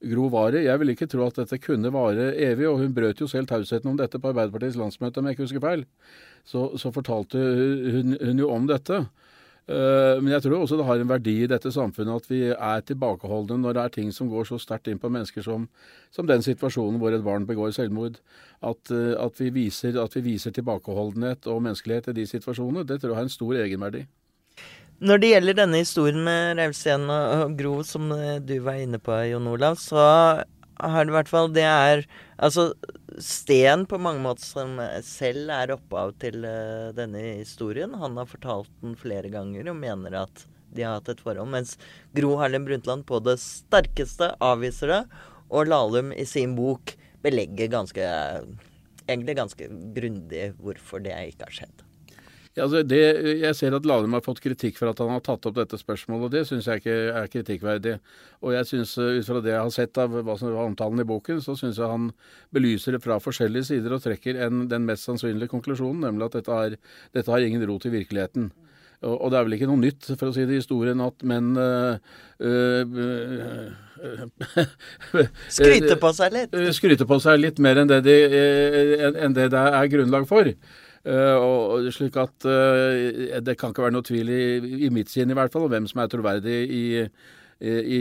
Gro 0.04 0.26
vare. 0.32 0.60
Jeg 0.64 0.80
vil 0.82 0.92
ikke 0.92 1.08
tro 1.08 1.24
at 1.24 1.38
dette 1.40 1.58
kunne 1.62 1.92
vare 1.94 2.32
evig, 2.36 2.68
og 2.68 2.82
hun 2.82 2.94
brøt 2.94 3.20
jo 3.22 3.28
selv 3.30 3.48
tausheten 3.48 3.88
om 3.90 3.96
dette 3.96 4.20
på 4.20 4.28
Arbeiderpartiets 4.32 4.76
landsmøte, 4.76 5.22
om 5.22 5.28
jeg 5.28 5.36
ikke 5.36 5.46
husker 5.46 5.64
feil 5.64 5.86
så, 6.46 6.68
så 6.78 6.92
fortalte 6.94 7.38
hun, 7.40 8.16
hun, 8.20 8.38
jo 8.38 8.50
om 8.54 8.66
dette. 8.70 9.02
Uh, 9.66 10.22
men 10.22 10.30
jeg 10.30 10.44
tror 10.44 10.60
også 10.62 10.76
det 10.78 10.84
har 10.86 11.00
en 11.02 11.08
verdi 11.10 11.32
i 11.42 11.48
dette 11.50 11.72
samfunnet 11.74 12.22
at 12.22 12.28
vi 12.30 12.38
er 12.54 12.84
tilbakeholdne 12.86 13.56
når 13.58 13.74
det 13.74 13.82
er 13.82 13.94
ting 13.96 14.12
som 14.14 14.28
går 14.30 14.46
så 14.46 14.60
sterkt 14.62 14.86
inn 14.92 15.00
på 15.02 15.10
mennesker 15.10 15.42
som, 15.42 15.64
som 16.14 16.28
den 16.28 16.44
situasjonen 16.46 17.00
hvor 17.02 17.10
et 17.10 17.24
barn 17.26 17.48
begår 17.48 17.74
selvmord. 17.74 18.20
At, 18.62 18.92
uh, 18.94 19.16
at, 19.24 19.42
vi 19.42 19.50
viser, 19.56 19.98
at, 19.98 20.14
vi 20.14 20.22
viser, 20.28 20.54
tilbakeholdenhet 20.54 21.50
og 21.50 21.64
menneskelighet 21.66 22.12
i 22.12 22.20
de 22.20 22.28
situasjonene, 22.30 22.86
det 22.86 23.00
tror 23.00 23.16
jeg 23.16 23.20
har 23.22 23.28
en 23.28 23.38
stor 23.38 23.58
egenverdi. 23.64 24.06
Når 24.96 25.20
det 25.20 25.30
gjelder 25.34 25.56
denne 25.58 25.80
historien 25.82 26.22
med 26.24 26.56
Rausten 26.56 27.10
og 27.12 27.56
Gro, 27.58 27.80
som 27.84 28.08
du 28.48 28.54
var 28.64 28.78
inne 28.80 29.00
på, 29.02 29.12
Jon 29.28 29.48
Olav, 29.50 29.76
så 29.76 30.00
har 30.76 31.04
det 31.04 31.12
i 31.12 31.16
hvert 31.16 31.30
fall 31.30 31.52
Det 31.52 31.64
er 31.64 32.06
Altså, 32.36 32.70
Sten 33.22 33.86
på 33.88 33.98
mange 34.00 34.20
måter 34.24 34.44
som 34.44 34.76
selv 35.04 35.48
er 35.54 35.72
opphav 35.72 36.12
til 36.20 36.42
uh, 36.44 36.92
denne 36.96 37.22
historien. 37.38 37.94
Han 37.96 38.18
har 38.20 38.28
fortalt 38.28 38.68
den 38.82 38.92
flere 39.00 39.30
ganger 39.32 39.70
og 39.72 39.78
mener 39.80 40.18
at 40.26 40.44
de 40.76 40.84
har 40.84 40.98
hatt 40.98 41.08
et 41.14 41.22
forhold. 41.24 41.48
Mens 41.48 41.78
Gro 42.16 42.34
Harlem 42.36 42.66
Brundtland 42.68 43.06
på 43.08 43.22
det 43.24 43.38
sterkeste 43.40 44.34
avviser 44.44 44.92
det. 44.92 45.00
Og 45.48 45.70
Lahlum 45.70 46.12
i 46.12 46.26
sin 46.28 46.52
bok 46.58 46.92
belegger 47.24 47.72
ganske 47.72 48.12
Egentlig 49.06 49.36
ganske 49.38 49.68
grundig 49.94 50.48
hvorfor 50.58 50.98
det 50.98 51.14
ikke 51.30 51.46
har 51.46 51.54
skjedd. 51.54 51.85
Altså 52.56 52.80
det, 52.88 53.00
jeg 53.42 53.56
ser 53.58 53.74
at 53.76 53.84
Lahlum 53.88 54.14
har 54.16 54.22
fått 54.24 54.40
kritikk 54.40 54.78
for 54.78 54.88
at 54.88 55.00
han 55.02 55.10
har 55.12 55.20
tatt 55.24 55.44
opp 55.48 55.56
dette 55.58 55.76
spørsmålet, 55.76 56.24
og 56.24 56.32
det 56.32 56.44
syns 56.48 56.68
jeg 56.70 56.80
ikke 56.80 56.94
er 57.20 57.30
kritikkverdig. 57.32 57.96
Og 58.40 58.54
jeg 58.56 58.68
synes, 58.70 58.94
ut 58.96 59.28
fra 59.28 59.42
det 59.44 59.52
jeg 59.52 59.60
har 59.60 59.74
sett 59.74 60.00
av 60.00 60.14
hva 60.16 60.38
som 60.40 60.54
var 60.54 60.70
omtalen 60.70 61.02
i 61.02 61.08
boken, 61.08 61.42
så 61.44 61.56
syns 61.58 61.76
jeg 61.76 61.90
han 61.90 62.10
belyser 62.56 62.96
det 62.96 63.02
fra 63.04 63.18
forskjellige 63.20 63.68
sider 63.72 63.96
og 63.96 64.04
trekker 64.06 64.40
en, 64.46 64.64
den 64.72 64.88
mest 64.88 65.04
sannsynlige 65.04 65.52
konklusjonen, 65.52 66.06
nemlig 66.08 66.30
at 66.30 66.38
dette, 66.38 66.62
er, 66.68 66.78
dette 67.18 67.34
har 67.34 67.44
ingen 67.44 67.66
rot 67.68 67.84
i 67.90 67.92
virkeligheten. 67.92 68.48
Og, 69.04 69.28
det 69.30 69.36
er 69.36 69.44
vel 69.44 69.54
ikke 69.58 69.68
noe 69.68 69.82
nytt, 69.82 70.08
for 70.16 70.30
å 70.30 70.32
si 70.32 70.46
det 70.48 70.56
i 70.56 70.62
historien, 70.62 71.00
at 71.04 71.20
menn 71.28 71.52
øh, 71.60 71.98
øh, 72.40 73.68
Skryte 75.52 75.98
på 76.00 76.12
seg 76.16 76.32
litt? 76.32 76.56
Skryter 76.78 77.08
på 77.08 77.20
seg 77.20 77.40
litt 77.42 77.60
mer 77.60 77.82
enn 77.82 77.92
det, 77.92 78.00
de, 78.06 78.16
enn 79.12 79.36
det 79.36 79.50
det 79.52 79.62
er 79.68 79.92
grunnlag 79.92 80.24
for. 80.28 80.48
Uh, 81.06 81.38
og 81.38 81.86
slik 81.94 82.16
at 82.18 82.46
uh, 82.50 83.38
Det 83.46 83.54
kan 83.54 83.70
ikke 83.70 83.84
være 83.84 83.94
noe 83.94 84.06
tvil 84.06 84.30
i, 84.32 84.44
i, 84.86 84.90
mitt 84.90 85.12
sinn 85.12 85.30
i 85.30 85.36
hvert 85.38 85.52
fall 85.54 85.68
om 85.68 85.70
hvem 85.70 85.86
som 85.86 86.00
er 86.02 86.08
troverdig 86.10 86.56
i, 86.66 86.84
i, 87.62 87.98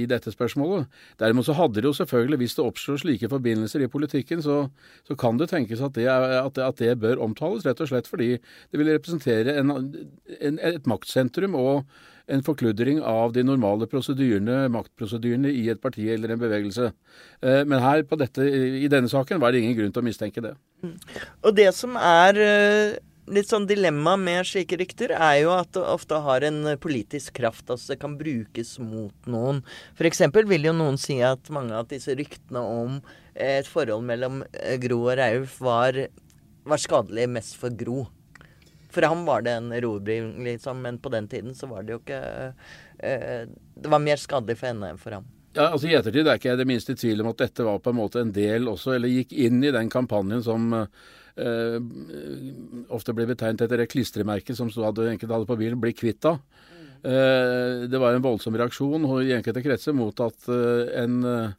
i, 0.00 0.04
dette 0.08 0.32
spørsmålet. 0.32 0.88
Derimot 1.20 1.46
så 1.46 1.54
hadde 1.58 1.82
det 1.82 1.84
jo 1.90 1.92
selvfølgelig, 2.00 2.38
hvis 2.40 2.56
det 2.56 2.64
oppstår 2.64 3.02
slike 3.02 3.28
forbindelser 3.30 3.84
i 3.84 3.90
politikken, 3.92 4.40
så, 4.42 4.64
så 5.06 5.16
kan 5.18 5.36
det 5.38 5.50
tenkes 5.52 5.84
at 5.84 5.94
det, 5.94 6.08
er, 6.08 6.40
at, 6.40 6.58
at 6.58 6.80
det, 6.80 6.96
bør 7.04 7.20
omtales, 7.22 7.66
rett 7.68 7.84
og 7.84 7.92
slett 7.92 8.08
fordi 8.10 8.32
det 8.40 8.80
vil 8.80 8.90
representere 8.94 9.58
en, 9.60 9.76
en, 10.40 10.58
et 10.58 10.88
maktsentrum 10.88 11.54
og 11.60 11.84
en 12.30 12.42
forkludring 12.46 13.00
av 13.02 13.34
de 13.34 13.44
normale 13.46 13.88
prosedyrene, 13.90 14.66
maktprosedyrene 14.72 15.50
i 15.50 15.68
et 15.72 15.80
parti 15.82 16.08
eller 16.12 16.34
en 16.34 16.42
bevegelse. 16.42 16.90
Uh, 17.42 17.62
men 17.66 17.82
her 17.82 18.04
på 18.08 18.18
dette, 18.20 18.46
i 18.46 18.90
denne 18.92 19.10
saken 19.10 19.42
var 19.42 19.52
det 19.52 19.62
ingen 19.62 19.78
grunn 19.78 19.94
til 19.94 20.04
å 20.04 20.10
mistenke 20.10 20.44
det. 20.44 20.54
Og 21.42 21.54
det 21.56 21.70
som 21.76 21.98
er 21.98 22.38
uh, 22.38 23.00
litt 23.30 23.50
sånn 23.50 23.66
dilemma 23.68 24.16
med 24.18 24.46
slike 24.48 24.78
rykter, 24.80 25.14
er 25.14 25.42
jo 25.44 25.52
at 25.54 25.70
det 25.76 25.84
ofte 25.86 26.18
har 26.24 26.46
en 26.46 26.64
politisk 26.82 27.36
kraft. 27.38 27.68
Altså 27.70 27.94
det 27.94 28.00
kan 28.02 28.16
brukes 28.18 28.76
mot 28.82 29.30
noen. 29.30 29.62
F.eks. 29.96 30.24
vil 30.48 30.70
jo 30.70 30.74
noen 30.76 30.98
si 31.00 31.20
at 31.24 31.50
mange 31.54 31.76
av 31.78 31.90
disse 31.92 32.14
ryktene 32.18 32.62
om 32.62 32.98
et 33.32 33.68
forhold 33.68 34.04
mellom 34.08 34.42
eh, 34.52 34.76
Gro 34.82 35.04
og 35.06 35.16
Rauf 35.20 35.60
var, 35.64 35.96
var 36.68 36.82
skadelig 36.82 37.30
mest 37.38 37.56
for 37.60 37.74
Gro. 37.74 38.04
For 38.92 39.08
ham 39.08 39.24
var 39.28 39.44
det 39.46 39.56
en 39.58 39.70
robring, 39.84 40.32
liksom, 40.44 40.82
men 40.84 40.98
på 41.02 41.12
den 41.14 41.28
tiden 41.32 41.54
så 41.56 41.68
var 41.70 41.86
det 41.86 41.94
jo 41.94 42.00
ikke 42.02 42.20
uh, 42.52 43.44
Det 43.74 43.92
var 43.94 44.02
mer 44.04 44.20
skadelig 44.20 44.58
for 44.60 44.68
henne 44.68 44.92
enn 44.92 45.00
for 45.00 45.16
ham. 45.16 45.30
Ja, 45.52 45.66
altså 45.68 45.88
I 45.88 45.96
ettertid 45.98 46.28
er 46.28 46.38
ikke 46.38 46.52
jeg 46.52 46.60
det 46.62 46.68
minste 46.68 46.94
i 46.94 47.00
tvil 47.00 47.20
om 47.24 47.32
at 47.32 47.42
dette 47.42 47.64
var 47.66 47.80
på 47.84 47.92
en 47.92 47.98
måte 47.98 48.22
en 48.22 48.32
del 48.32 48.70
også, 48.72 48.94
eller 48.96 49.12
gikk 49.12 49.34
inn 49.36 49.60
i 49.60 49.72
den 49.74 49.90
kampanjen 49.92 50.40
som 50.44 50.70
eh, 50.76 51.76
ofte 52.88 53.12
ble 53.16 53.26
betegnet 53.28 53.66
etter 53.66 53.82
det 53.82 53.90
klistremerket 53.92 54.56
som 54.56 54.72
hadde, 54.72 55.10
enkelte 55.12 55.36
hadde 55.36 55.50
på 55.50 55.58
bilen, 55.60 55.80
'bli 55.80 55.92
kvitt 55.92 56.24
av'. 56.30 56.40
Eh, 57.02 57.88
det 57.90 57.98
var 57.98 58.14
en 58.14 58.22
voldsom 58.22 58.56
reaksjon 58.56 59.08
i 59.24 59.32
enkelte 59.34 59.62
kretser 59.64 59.96
mot 59.96 60.20
at 60.22 60.48
eh, 60.48 60.92
en 61.02 61.24
eh, 61.26 61.54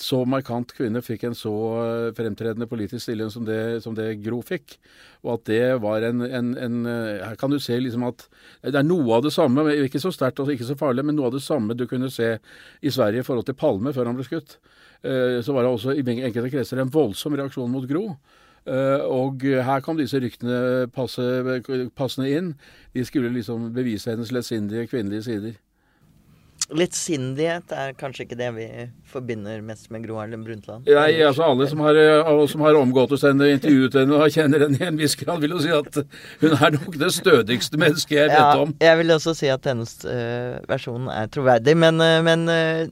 så 0.00 0.20
markant 0.28 0.72
kvinne 0.76 1.00
fikk 1.04 1.24
en 1.24 1.36
så 1.36 1.52
eh, 1.80 2.08
fremtredende 2.16 2.68
politisk 2.68 3.04
stilling 3.06 3.30
som 3.32 3.46
det, 3.48 3.80
som 3.84 3.94
det 3.96 4.18
Gro 4.24 4.40
fikk. 4.44 4.76
Og 5.24 5.38
at 5.38 5.46
det 5.48 5.62
var 5.84 6.04
en, 6.04 6.20
en, 6.26 6.50
en, 6.56 6.80
eh, 6.88 7.22
Her 7.24 7.38
kan 7.40 7.52
du 7.52 7.58
se 7.62 7.78
liksom 7.80 8.04
at 8.08 8.26
det 8.62 8.76
er 8.76 8.86
noe 8.86 9.16
av 9.16 9.24
det 9.24 9.32
samme, 9.34 9.64
ikke 9.86 10.02
så 10.02 10.12
sterkt 10.12 10.42
og 10.42 10.52
ikke 10.52 10.68
så 10.68 10.76
farlig, 10.78 11.06
men 11.06 11.16
noe 11.16 11.30
av 11.30 11.38
det 11.38 11.44
samme 11.44 11.76
du 11.76 11.86
kunne 11.88 12.12
se 12.12 12.34
i 12.80 12.92
Sverige 12.92 13.24
i 13.24 13.26
forhold 13.26 13.48
til 13.48 13.56
Palme 13.60 13.94
før 13.96 14.10
han 14.10 14.20
ble 14.20 14.28
skutt. 14.28 14.58
Eh, 15.00 15.40
så 15.44 15.56
var 15.56 15.64
det 15.64 15.72
også 15.72 15.96
i 15.96 16.04
enkelte 16.04 16.52
kretser 16.52 16.82
en 16.82 16.92
voldsom 16.92 17.38
reaksjon 17.40 17.72
mot 17.72 17.88
Gro. 17.88 18.06
Og 18.70 19.40
her 19.64 19.80
kom 19.82 19.96
disse 19.96 20.18
ryktene 20.20 20.84
passe, 20.92 21.24
passende 21.96 22.28
inn. 22.28 22.50
De 22.92 23.02
skulle 23.08 23.32
liksom 23.32 23.70
bevise 23.74 24.12
hennes 24.12 24.30
lettsindige 24.36 24.84
kvinnelige 24.92 25.24
sider. 25.26 25.54
Lettsindighet 26.70 27.72
er 27.74 27.94
kanskje 27.98 28.24
ikke 28.26 28.36
det 28.38 28.48
vi 28.54 28.66
forbinder 29.10 29.62
mest 29.66 29.88
med 29.90 30.04
Gro 30.06 30.20
Harlem 30.20 30.44
Brundtland? 30.46 30.86
Nei, 30.86 31.18
altså 31.26 31.48
alle 31.48 31.66
som 31.70 31.82
har, 31.82 31.98
som 32.50 32.62
har 32.62 32.78
omgått 32.78 33.14
oss 33.16 33.24
henne, 33.26 33.48
intervjuet 33.56 33.98
henne 33.98 34.14
og 34.18 34.30
kjenner 34.30 34.66
henne 34.66 34.78
i 34.78 34.86
en 34.86 35.00
viss 35.00 35.16
grad, 35.18 35.42
vil 35.42 35.56
jo 35.56 35.62
si 35.64 35.72
at 35.74 35.98
hun 36.42 36.54
er 36.54 36.76
nok 36.76 37.00
det 37.00 37.10
stødigste 37.16 37.80
mennesket 37.80 38.16
jeg 38.20 38.30
vet 38.30 38.38
ja, 38.38 38.62
om. 38.62 38.76
Jeg 38.82 39.00
vil 39.02 39.16
også 39.16 39.34
si 39.40 39.50
at 39.50 39.66
hennes 39.66 39.96
uh, 40.06 40.60
versjon 40.70 41.10
er 41.10 41.32
troverdig, 41.34 41.74
men, 41.82 41.98
uh, 41.98 42.20
men 42.26 42.46
uh, 42.46 42.86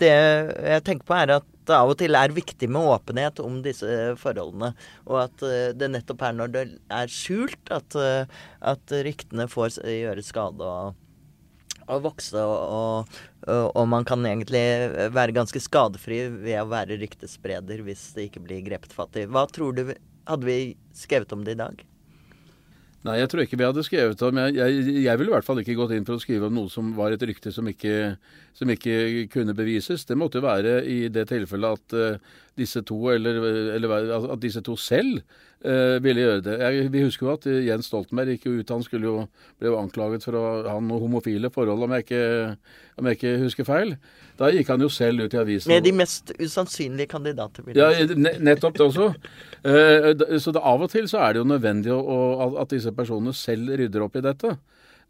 det 0.00 0.14
jeg 0.14 0.86
tenker 0.86 1.10
på 1.10 1.18
er 1.18 1.36
at 1.40 1.48
det 1.66 1.76
av 1.76 1.90
og 1.92 1.98
til 2.00 2.16
er 2.18 2.32
viktig 2.34 2.70
med 2.72 2.94
åpenhet 2.94 3.42
om 3.42 3.58
disse 3.62 4.14
forholdene. 4.18 4.72
Og 5.10 5.18
at 5.26 5.44
det 5.76 5.90
nettopp 5.92 6.24
er 6.26 6.32
når 6.34 6.54
det 6.54 6.62
er 6.96 7.12
skjult 7.12 7.70
at, 7.70 7.94
at 8.72 8.94
ryktene 9.06 9.46
får 9.50 9.76
gjøre 9.84 10.24
skade. 10.24 10.66
og 10.66 10.96
å 11.90 12.00
vokse, 12.04 12.38
og, 12.40 13.10
og, 13.46 13.66
og, 13.74 13.84
man 13.90 14.06
kan 14.08 14.24
egentlig 14.26 14.62
være 15.14 15.36
ganske 15.36 15.62
skadefri 15.62 16.22
ved 16.32 16.60
å 16.62 16.68
være 16.70 16.98
ryktespreder 17.00 17.84
hvis 17.86 18.10
det 18.16 18.28
ikke 18.28 18.44
blir 18.46 18.64
grepet 18.66 18.94
fatt 18.94 19.18
i. 19.20 19.28
Hva 19.30 19.46
tror 19.50 19.76
du 19.76 19.90
Hadde 20.30 20.46
vi 20.46 20.76
skrevet 20.94 21.32
om 21.34 21.40
det 21.42 21.56
i 21.56 21.58
dag? 21.58 21.80
Nei, 23.00 23.14
jeg 23.16 23.30
tror 23.32 23.40
ikke 23.42 23.56
vi 23.56 23.64
hadde 23.64 23.82
skrevet 23.86 24.22
om 24.26 24.38
jeg, 24.42 24.56
jeg, 24.58 24.80
jeg 25.06 25.18
ville 25.18 25.32
i 25.32 25.32
hvert 25.32 25.46
fall 25.46 25.62
ikke 25.62 25.76
gått 25.78 25.94
inn 25.96 26.04
for 26.04 26.18
å 26.18 26.22
skrive 26.22 26.50
om 26.50 26.58
noe 26.58 26.68
som 26.68 26.90
var 26.98 27.14
et 27.14 27.22
rykte 27.24 27.48
som 27.54 27.64
ikke, 27.70 27.94
som 28.54 28.68
ikke 28.70 29.24
kunne 29.32 29.56
bevises. 29.56 30.04
Det 30.04 30.18
måtte 30.20 30.38
jo 30.38 30.44
være 30.44 30.74
i 30.84 30.98
det 31.12 31.24
tilfellet 31.30 31.80
at 31.80 31.96
uh, 31.96 32.36
disse 32.60 32.82
to, 32.86 32.98
eller, 33.14 33.40
eller, 33.76 33.94
at 34.34 34.42
disse 34.42 34.62
to 34.64 34.76
selv 34.78 35.18
uh, 35.64 35.96
ville 36.04 36.22
gjøre 36.22 36.44
det. 36.46 36.56
Jeg, 36.60 36.88
vi 36.92 37.02
husker 37.06 37.26
jo 37.26 37.34
at 37.34 37.48
Jens 37.66 37.90
Stoltenberg 37.90 38.34
gikk 38.34 38.46
jo 38.48 38.54
ut. 38.60 38.72
Han 38.74 38.84
skulle 38.86 39.08
jo, 39.08 39.26
ble 39.60 39.72
jo 39.72 39.78
anklaget 39.80 40.26
for 40.28 40.38
å 40.38 40.44
ha 40.68 40.78
noen 40.78 41.04
homofile 41.06 41.50
forhold, 41.52 41.86
om 41.86 41.96
jeg, 41.96 42.06
ikke, 42.06 42.24
om 43.00 43.10
jeg 43.10 43.20
ikke 43.20 43.34
husker 43.44 43.68
feil. 43.68 43.94
Da 44.40 44.52
gikk 44.54 44.72
han 44.72 44.84
jo 44.84 44.90
selv 44.92 45.26
ut 45.26 45.36
i 45.36 45.40
avisen. 45.40 45.72
Med 45.72 45.84
de 45.84 45.94
mest 45.96 46.34
usannsynlige 46.38 47.10
kandidater. 47.10 47.66
Ja, 47.76 47.90
nettopp 48.16 48.78
det 48.78 48.86
også. 48.88 49.12
Uh, 49.64 50.38
så 50.40 50.54
det, 50.54 50.62
av 50.62 50.86
og 50.86 50.92
til 50.92 51.08
så 51.10 51.24
er 51.24 51.34
det 51.34 51.42
jo 51.42 51.48
nødvendig 51.50 51.92
å, 51.96 52.00
å, 52.00 52.50
at 52.62 52.72
disse 52.72 52.92
personene 52.96 53.36
selv 53.36 53.74
rydder 53.80 54.06
opp 54.06 54.20
i 54.20 54.24
dette. 54.30 54.56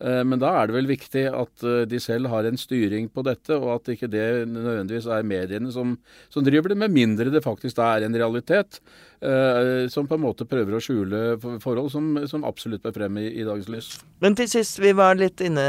Uh, 0.01 0.23
men 0.25 0.41
da 0.41 0.53
er 0.57 0.69
det 0.69 0.77
vel 0.79 0.89
viktig 0.89 1.27
at 1.29 1.67
uh, 1.67 1.83
de 1.89 2.01
selv 2.03 2.31
har 2.33 2.49
en 2.49 2.59
styring 2.61 3.11
på 3.13 3.25
dette, 3.27 3.53
og 3.57 3.75
at 3.77 3.93
ikke 3.95 4.09
det 4.11 4.25
nødvendigvis 4.49 5.09
er 5.13 5.27
mediene 5.29 5.73
som, 5.75 5.95
som 6.33 6.47
driver 6.47 6.73
det, 6.73 6.79
med 6.81 6.95
mindre 6.95 7.29
det 7.33 7.45
faktisk 7.45 7.77
da 7.79 7.93
er 7.95 8.09
en 8.09 8.17
realitet 8.17 8.83
som 9.21 10.07
på 10.09 10.17
en 10.17 10.23
måte 10.23 10.47
prøver 10.49 10.73
å 10.73 10.79
skjule 10.81 11.19
forhold 11.61 11.91
som, 11.93 12.07
som 12.25 12.47
absolutt 12.49 12.81
bør 12.87 12.95
frem 12.95 13.19
i, 13.21 13.27
i 13.37 13.45
dagens 13.45 13.69
lys. 13.69 13.91
Men 14.25 14.33
til 14.39 14.49
sist, 14.49 14.79
vi 14.81 14.95
var 14.97 15.19
litt 15.21 15.43
inne 15.45 15.67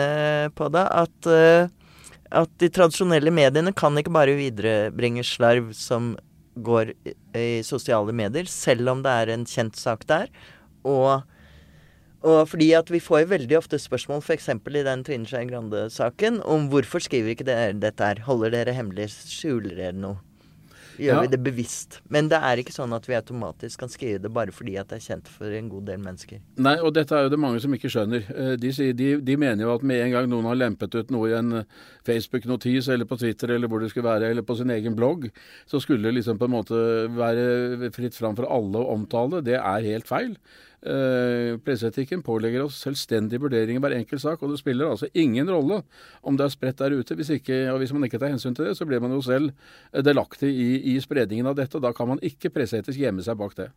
på 0.56 0.70
det, 0.72 0.86
at 0.88 1.28
at 2.32 2.52
de 2.64 2.70
tradisjonelle 2.72 3.32
mediene 3.36 3.74
kan 3.76 3.98
ikke 4.00 4.14
bare 4.16 4.38
viderebringe 4.40 5.24
slarv 5.28 5.74
som 5.76 6.14
går 6.56 6.94
i 7.38 7.62
sosiale 7.64 8.16
medier, 8.16 8.48
selv 8.50 8.92
om 8.92 9.04
det 9.04 9.12
er 9.12 9.34
en 9.34 9.46
kjent 9.48 9.78
sak 9.80 10.06
der. 10.10 10.32
Og, 10.88 11.22
og 12.22 12.42
fordi 12.52 12.72
at 12.78 12.92
vi 12.94 13.02
får 13.02 13.30
veldig 13.32 13.58
ofte 13.58 13.80
spørsmål, 13.82 14.22
f.eks. 14.22 14.50
i 14.54 14.84
den 14.88 15.06
Trine 15.08 15.30
Skei 15.30 15.46
Grande-saken, 15.50 16.42
om 16.46 16.68
hvorfor 16.70 17.02
skriver 17.04 17.34
ikke 17.34 17.48
dere 17.48 17.72
dette 17.74 18.12
her? 18.12 18.22
Holder 18.28 18.54
dere 18.54 18.76
hemmelig? 18.78 19.10
Skjuler 19.26 19.74
dere 19.78 19.98
noe? 19.98 20.20
gjør 21.02 21.18
ja. 21.18 21.22
vi 21.26 21.32
det 21.34 21.40
bevisst. 21.44 22.00
Men 22.14 22.30
det 22.32 22.40
er 22.44 22.62
ikke 22.62 22.74
sånn 22.76 22.94
at 22.96 23.08
vi 23.10 23.16
automatisk 23.18 23.84
kan 23.84 23.92
skrive 23.92 24.22
det 24.24 24.32
bare 24.34 24.54
fordi 24.56 24.78
at 24.80 24.92
det 24.92 25.00
er 25.00 25.06
kjent 25.06 25.30
for 25.32 25.54
en 25.58 25.70
god 25.72 25.88
del 25.90 26.02
mennesker. 26.04 26.42
Nei, 26.62 26.78
og 26.82 26.94
dette 26.96 27.18
er 27.18 27.26
jo 27.26 27.34
det 27.34 27.42
mange 27.42 27.62
som 27.64 27.76
ikke 27.76 27.92
skjønner. 27.92 28.26
De, 28.62 28.72
de, 28.72 28.90
de, 28.98 29.10
de 29.26 29.38
mener 29.40 29.66
jo 29.66 29.76
at 29.76 29.86
med 29.88 30.04
en 30.06 30.16
gang 30.16 30.30
noen 30.32 30.50
har 30.50 30.60
lempet 30.60 30.98
ut 30.98 31.14
noe 31.14 31.32
i 31.32 31.38
en 31.38 31.62
eh, 31.62 31.78
Facebook-notis 32.08 32.92
eller 32.94 33.10
på 33.10 33.20
Twitter 33.22 33.56
eller 33.56 33.72
hvor 33.72 33.84
det 33.84 33.92
skulle 33.94 34.10
være, 34.10 34.32
eller 34.34 34.46
på 34.48 34.58
sin 34.60 34.74
egen 34.74 34.98
blogg, 34.98 35.30
så 35.70 35.82
skulle 35.84 36.08
det 36.08 36.20
liksom 36.20 36.42
på 36.42 36.50
en 36.50 36.56
måte 36.58 36.82
være 37.16 37.92
fritt 37.96 38.18
fram 38.18 38.38
for 38.38 38.50
alle 38.50 38.82
å 38.82 38.92
omtale. 38.96 39.44
Det 39.46 39.58
er 39.60 39.90
helt 39.90 40.10
feil. 40.10 40.36
Eh, 40.82 41.60
presseetikken 41.62 42.24
pålegger 42.26 42.64
oss 42.64 42.80
selvstendig 42.82 43.38
vurdering 43.44 43.78
i 43.78 43.82
hver 43.84 43.94
enkelt 44.00 44.24
sak, 44.24 44.42
og 44.42 44.50
det 44.50 44.58
spiller 44.58 44.90
altså 44.90 45.12
ingen 45.14 45.50
rolle 45.54 45.84
om 46.26 46.40
det 46.40 46.48
er 46.48 46.56
spredt 46.56 46.82
der 46.82 46.96
ute. 46.98 47.18
Hvis, 47.20 47.30
ikke, 47.38 47.68
og 47.70 47.78
hvis 47.84 47.94
man 47.94 48.08
ikke 48.08 48.18
tar 48.18 48.34
hensyn 48.34 48.58
til 48.58 48.66
det, 48.66 48.74
så 48.80 48.88
blir 48.90 49.04
man 49.04 49.14
jo 49.14 49.22
selv 49.22 49.52
eh, 49.52 50.02
delaktig 50.02 50.50
i, 50.50 50.72
i 50.96 50.98
spredningen 51.04 51.52
av 51.52 51.60
dette, 51.60 51.78
og 51.78 51.86
da 51.86 51.94
kan 51.94 52.10
man 52.10 52.24
ikke 52.26 52.50
presseetisk 52.56 52.98
gjemme 52.98 53.22
seg 53.22 53.38
bak 53.38 53.54
det. 53.62 53.70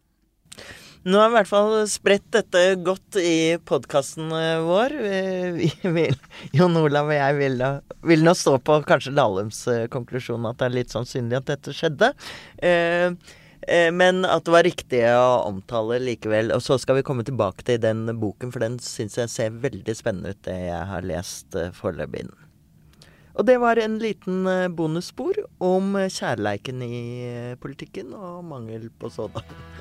Nå 1.04 1.20
har 1.20 1.28
vi 1.28 1.34
i 1.34 1.36
hvert 1.42 1.50
fall 1.50 1.74
spredt 1.92 2.30
dette 2.32 2.64
godt 2.80 3.20
i 3.20 3.60
podkasten 3.68 4.32
eh, 4.32 4.64
vår. 4.64 4.96
Vi 5.60 5.70
vil, 6.00 6.18
Jon 6.56 6.80
Olav 6.80 7.12
og 7.12 7.18
jeg 7.18 7.40
vil, 7.42 7.68
vil 8.08 8.24
nå 8.24 8.32
stå 8.32 8.56
på 8.64 8.80
kanskje 8.88 9.12
Lahlums 9.12 9.66
konklusjon 9.92 10.48
at 10.48 10.62
det 10.62 10.70
er 10.70 10.78
litt 10.80 10.96
sannsynlig 10.96 11.42
at 11.42 11.52
dette 11.52 11.76
skjedde. 11.76 12.14
Eh, 12.64 13.12
men 13.92 14.24
at 14.28 14.44
det 14.46 14.52
var 14.52 14.66
riktig 14.66 15.00
å 15.08 15.44
omtale 15.48 16.00
likevel. 16.02 16.52
Og 16.54 16.62
så 16.64 16.78
skal 16.80 16.98
vi 16.98 17.04
komme 17.06 17.24
tilbake 17.26 17.64
til 17.66 17.80
den 17.82 18.06
boken, 18.20 18.52
for 18.54 18.64
den 18.64 18.78
syns 18.82 19.18
jeg 19.20 19.32
ser 19.32 19.60
veldig 19.62 19.94
spennende 19.96 20.34
ut, 20.34 20.42
det 20.46 20.56
jeg 20.66 20.88
har 20.90 21.06
lest 21.06 21.56
uh, 21.58 21.70
foreløpig. 21.76 22.26
Og 23.34 23.48
det 23.48 23.56
var 23.62 23.80
en 23.82 23.98
liten 24.02 24.44
uh, 24.46 24.68
bonusspor 24.70 25.40
om 25.64 25.96
kjærleiken 26.06 26.84
i 26.86 27.00
politikken 27.62 28.14
og 28.14 28.44
mangel 28.52 28.90
på 29.00 29.10
sådan. 29.12 29.48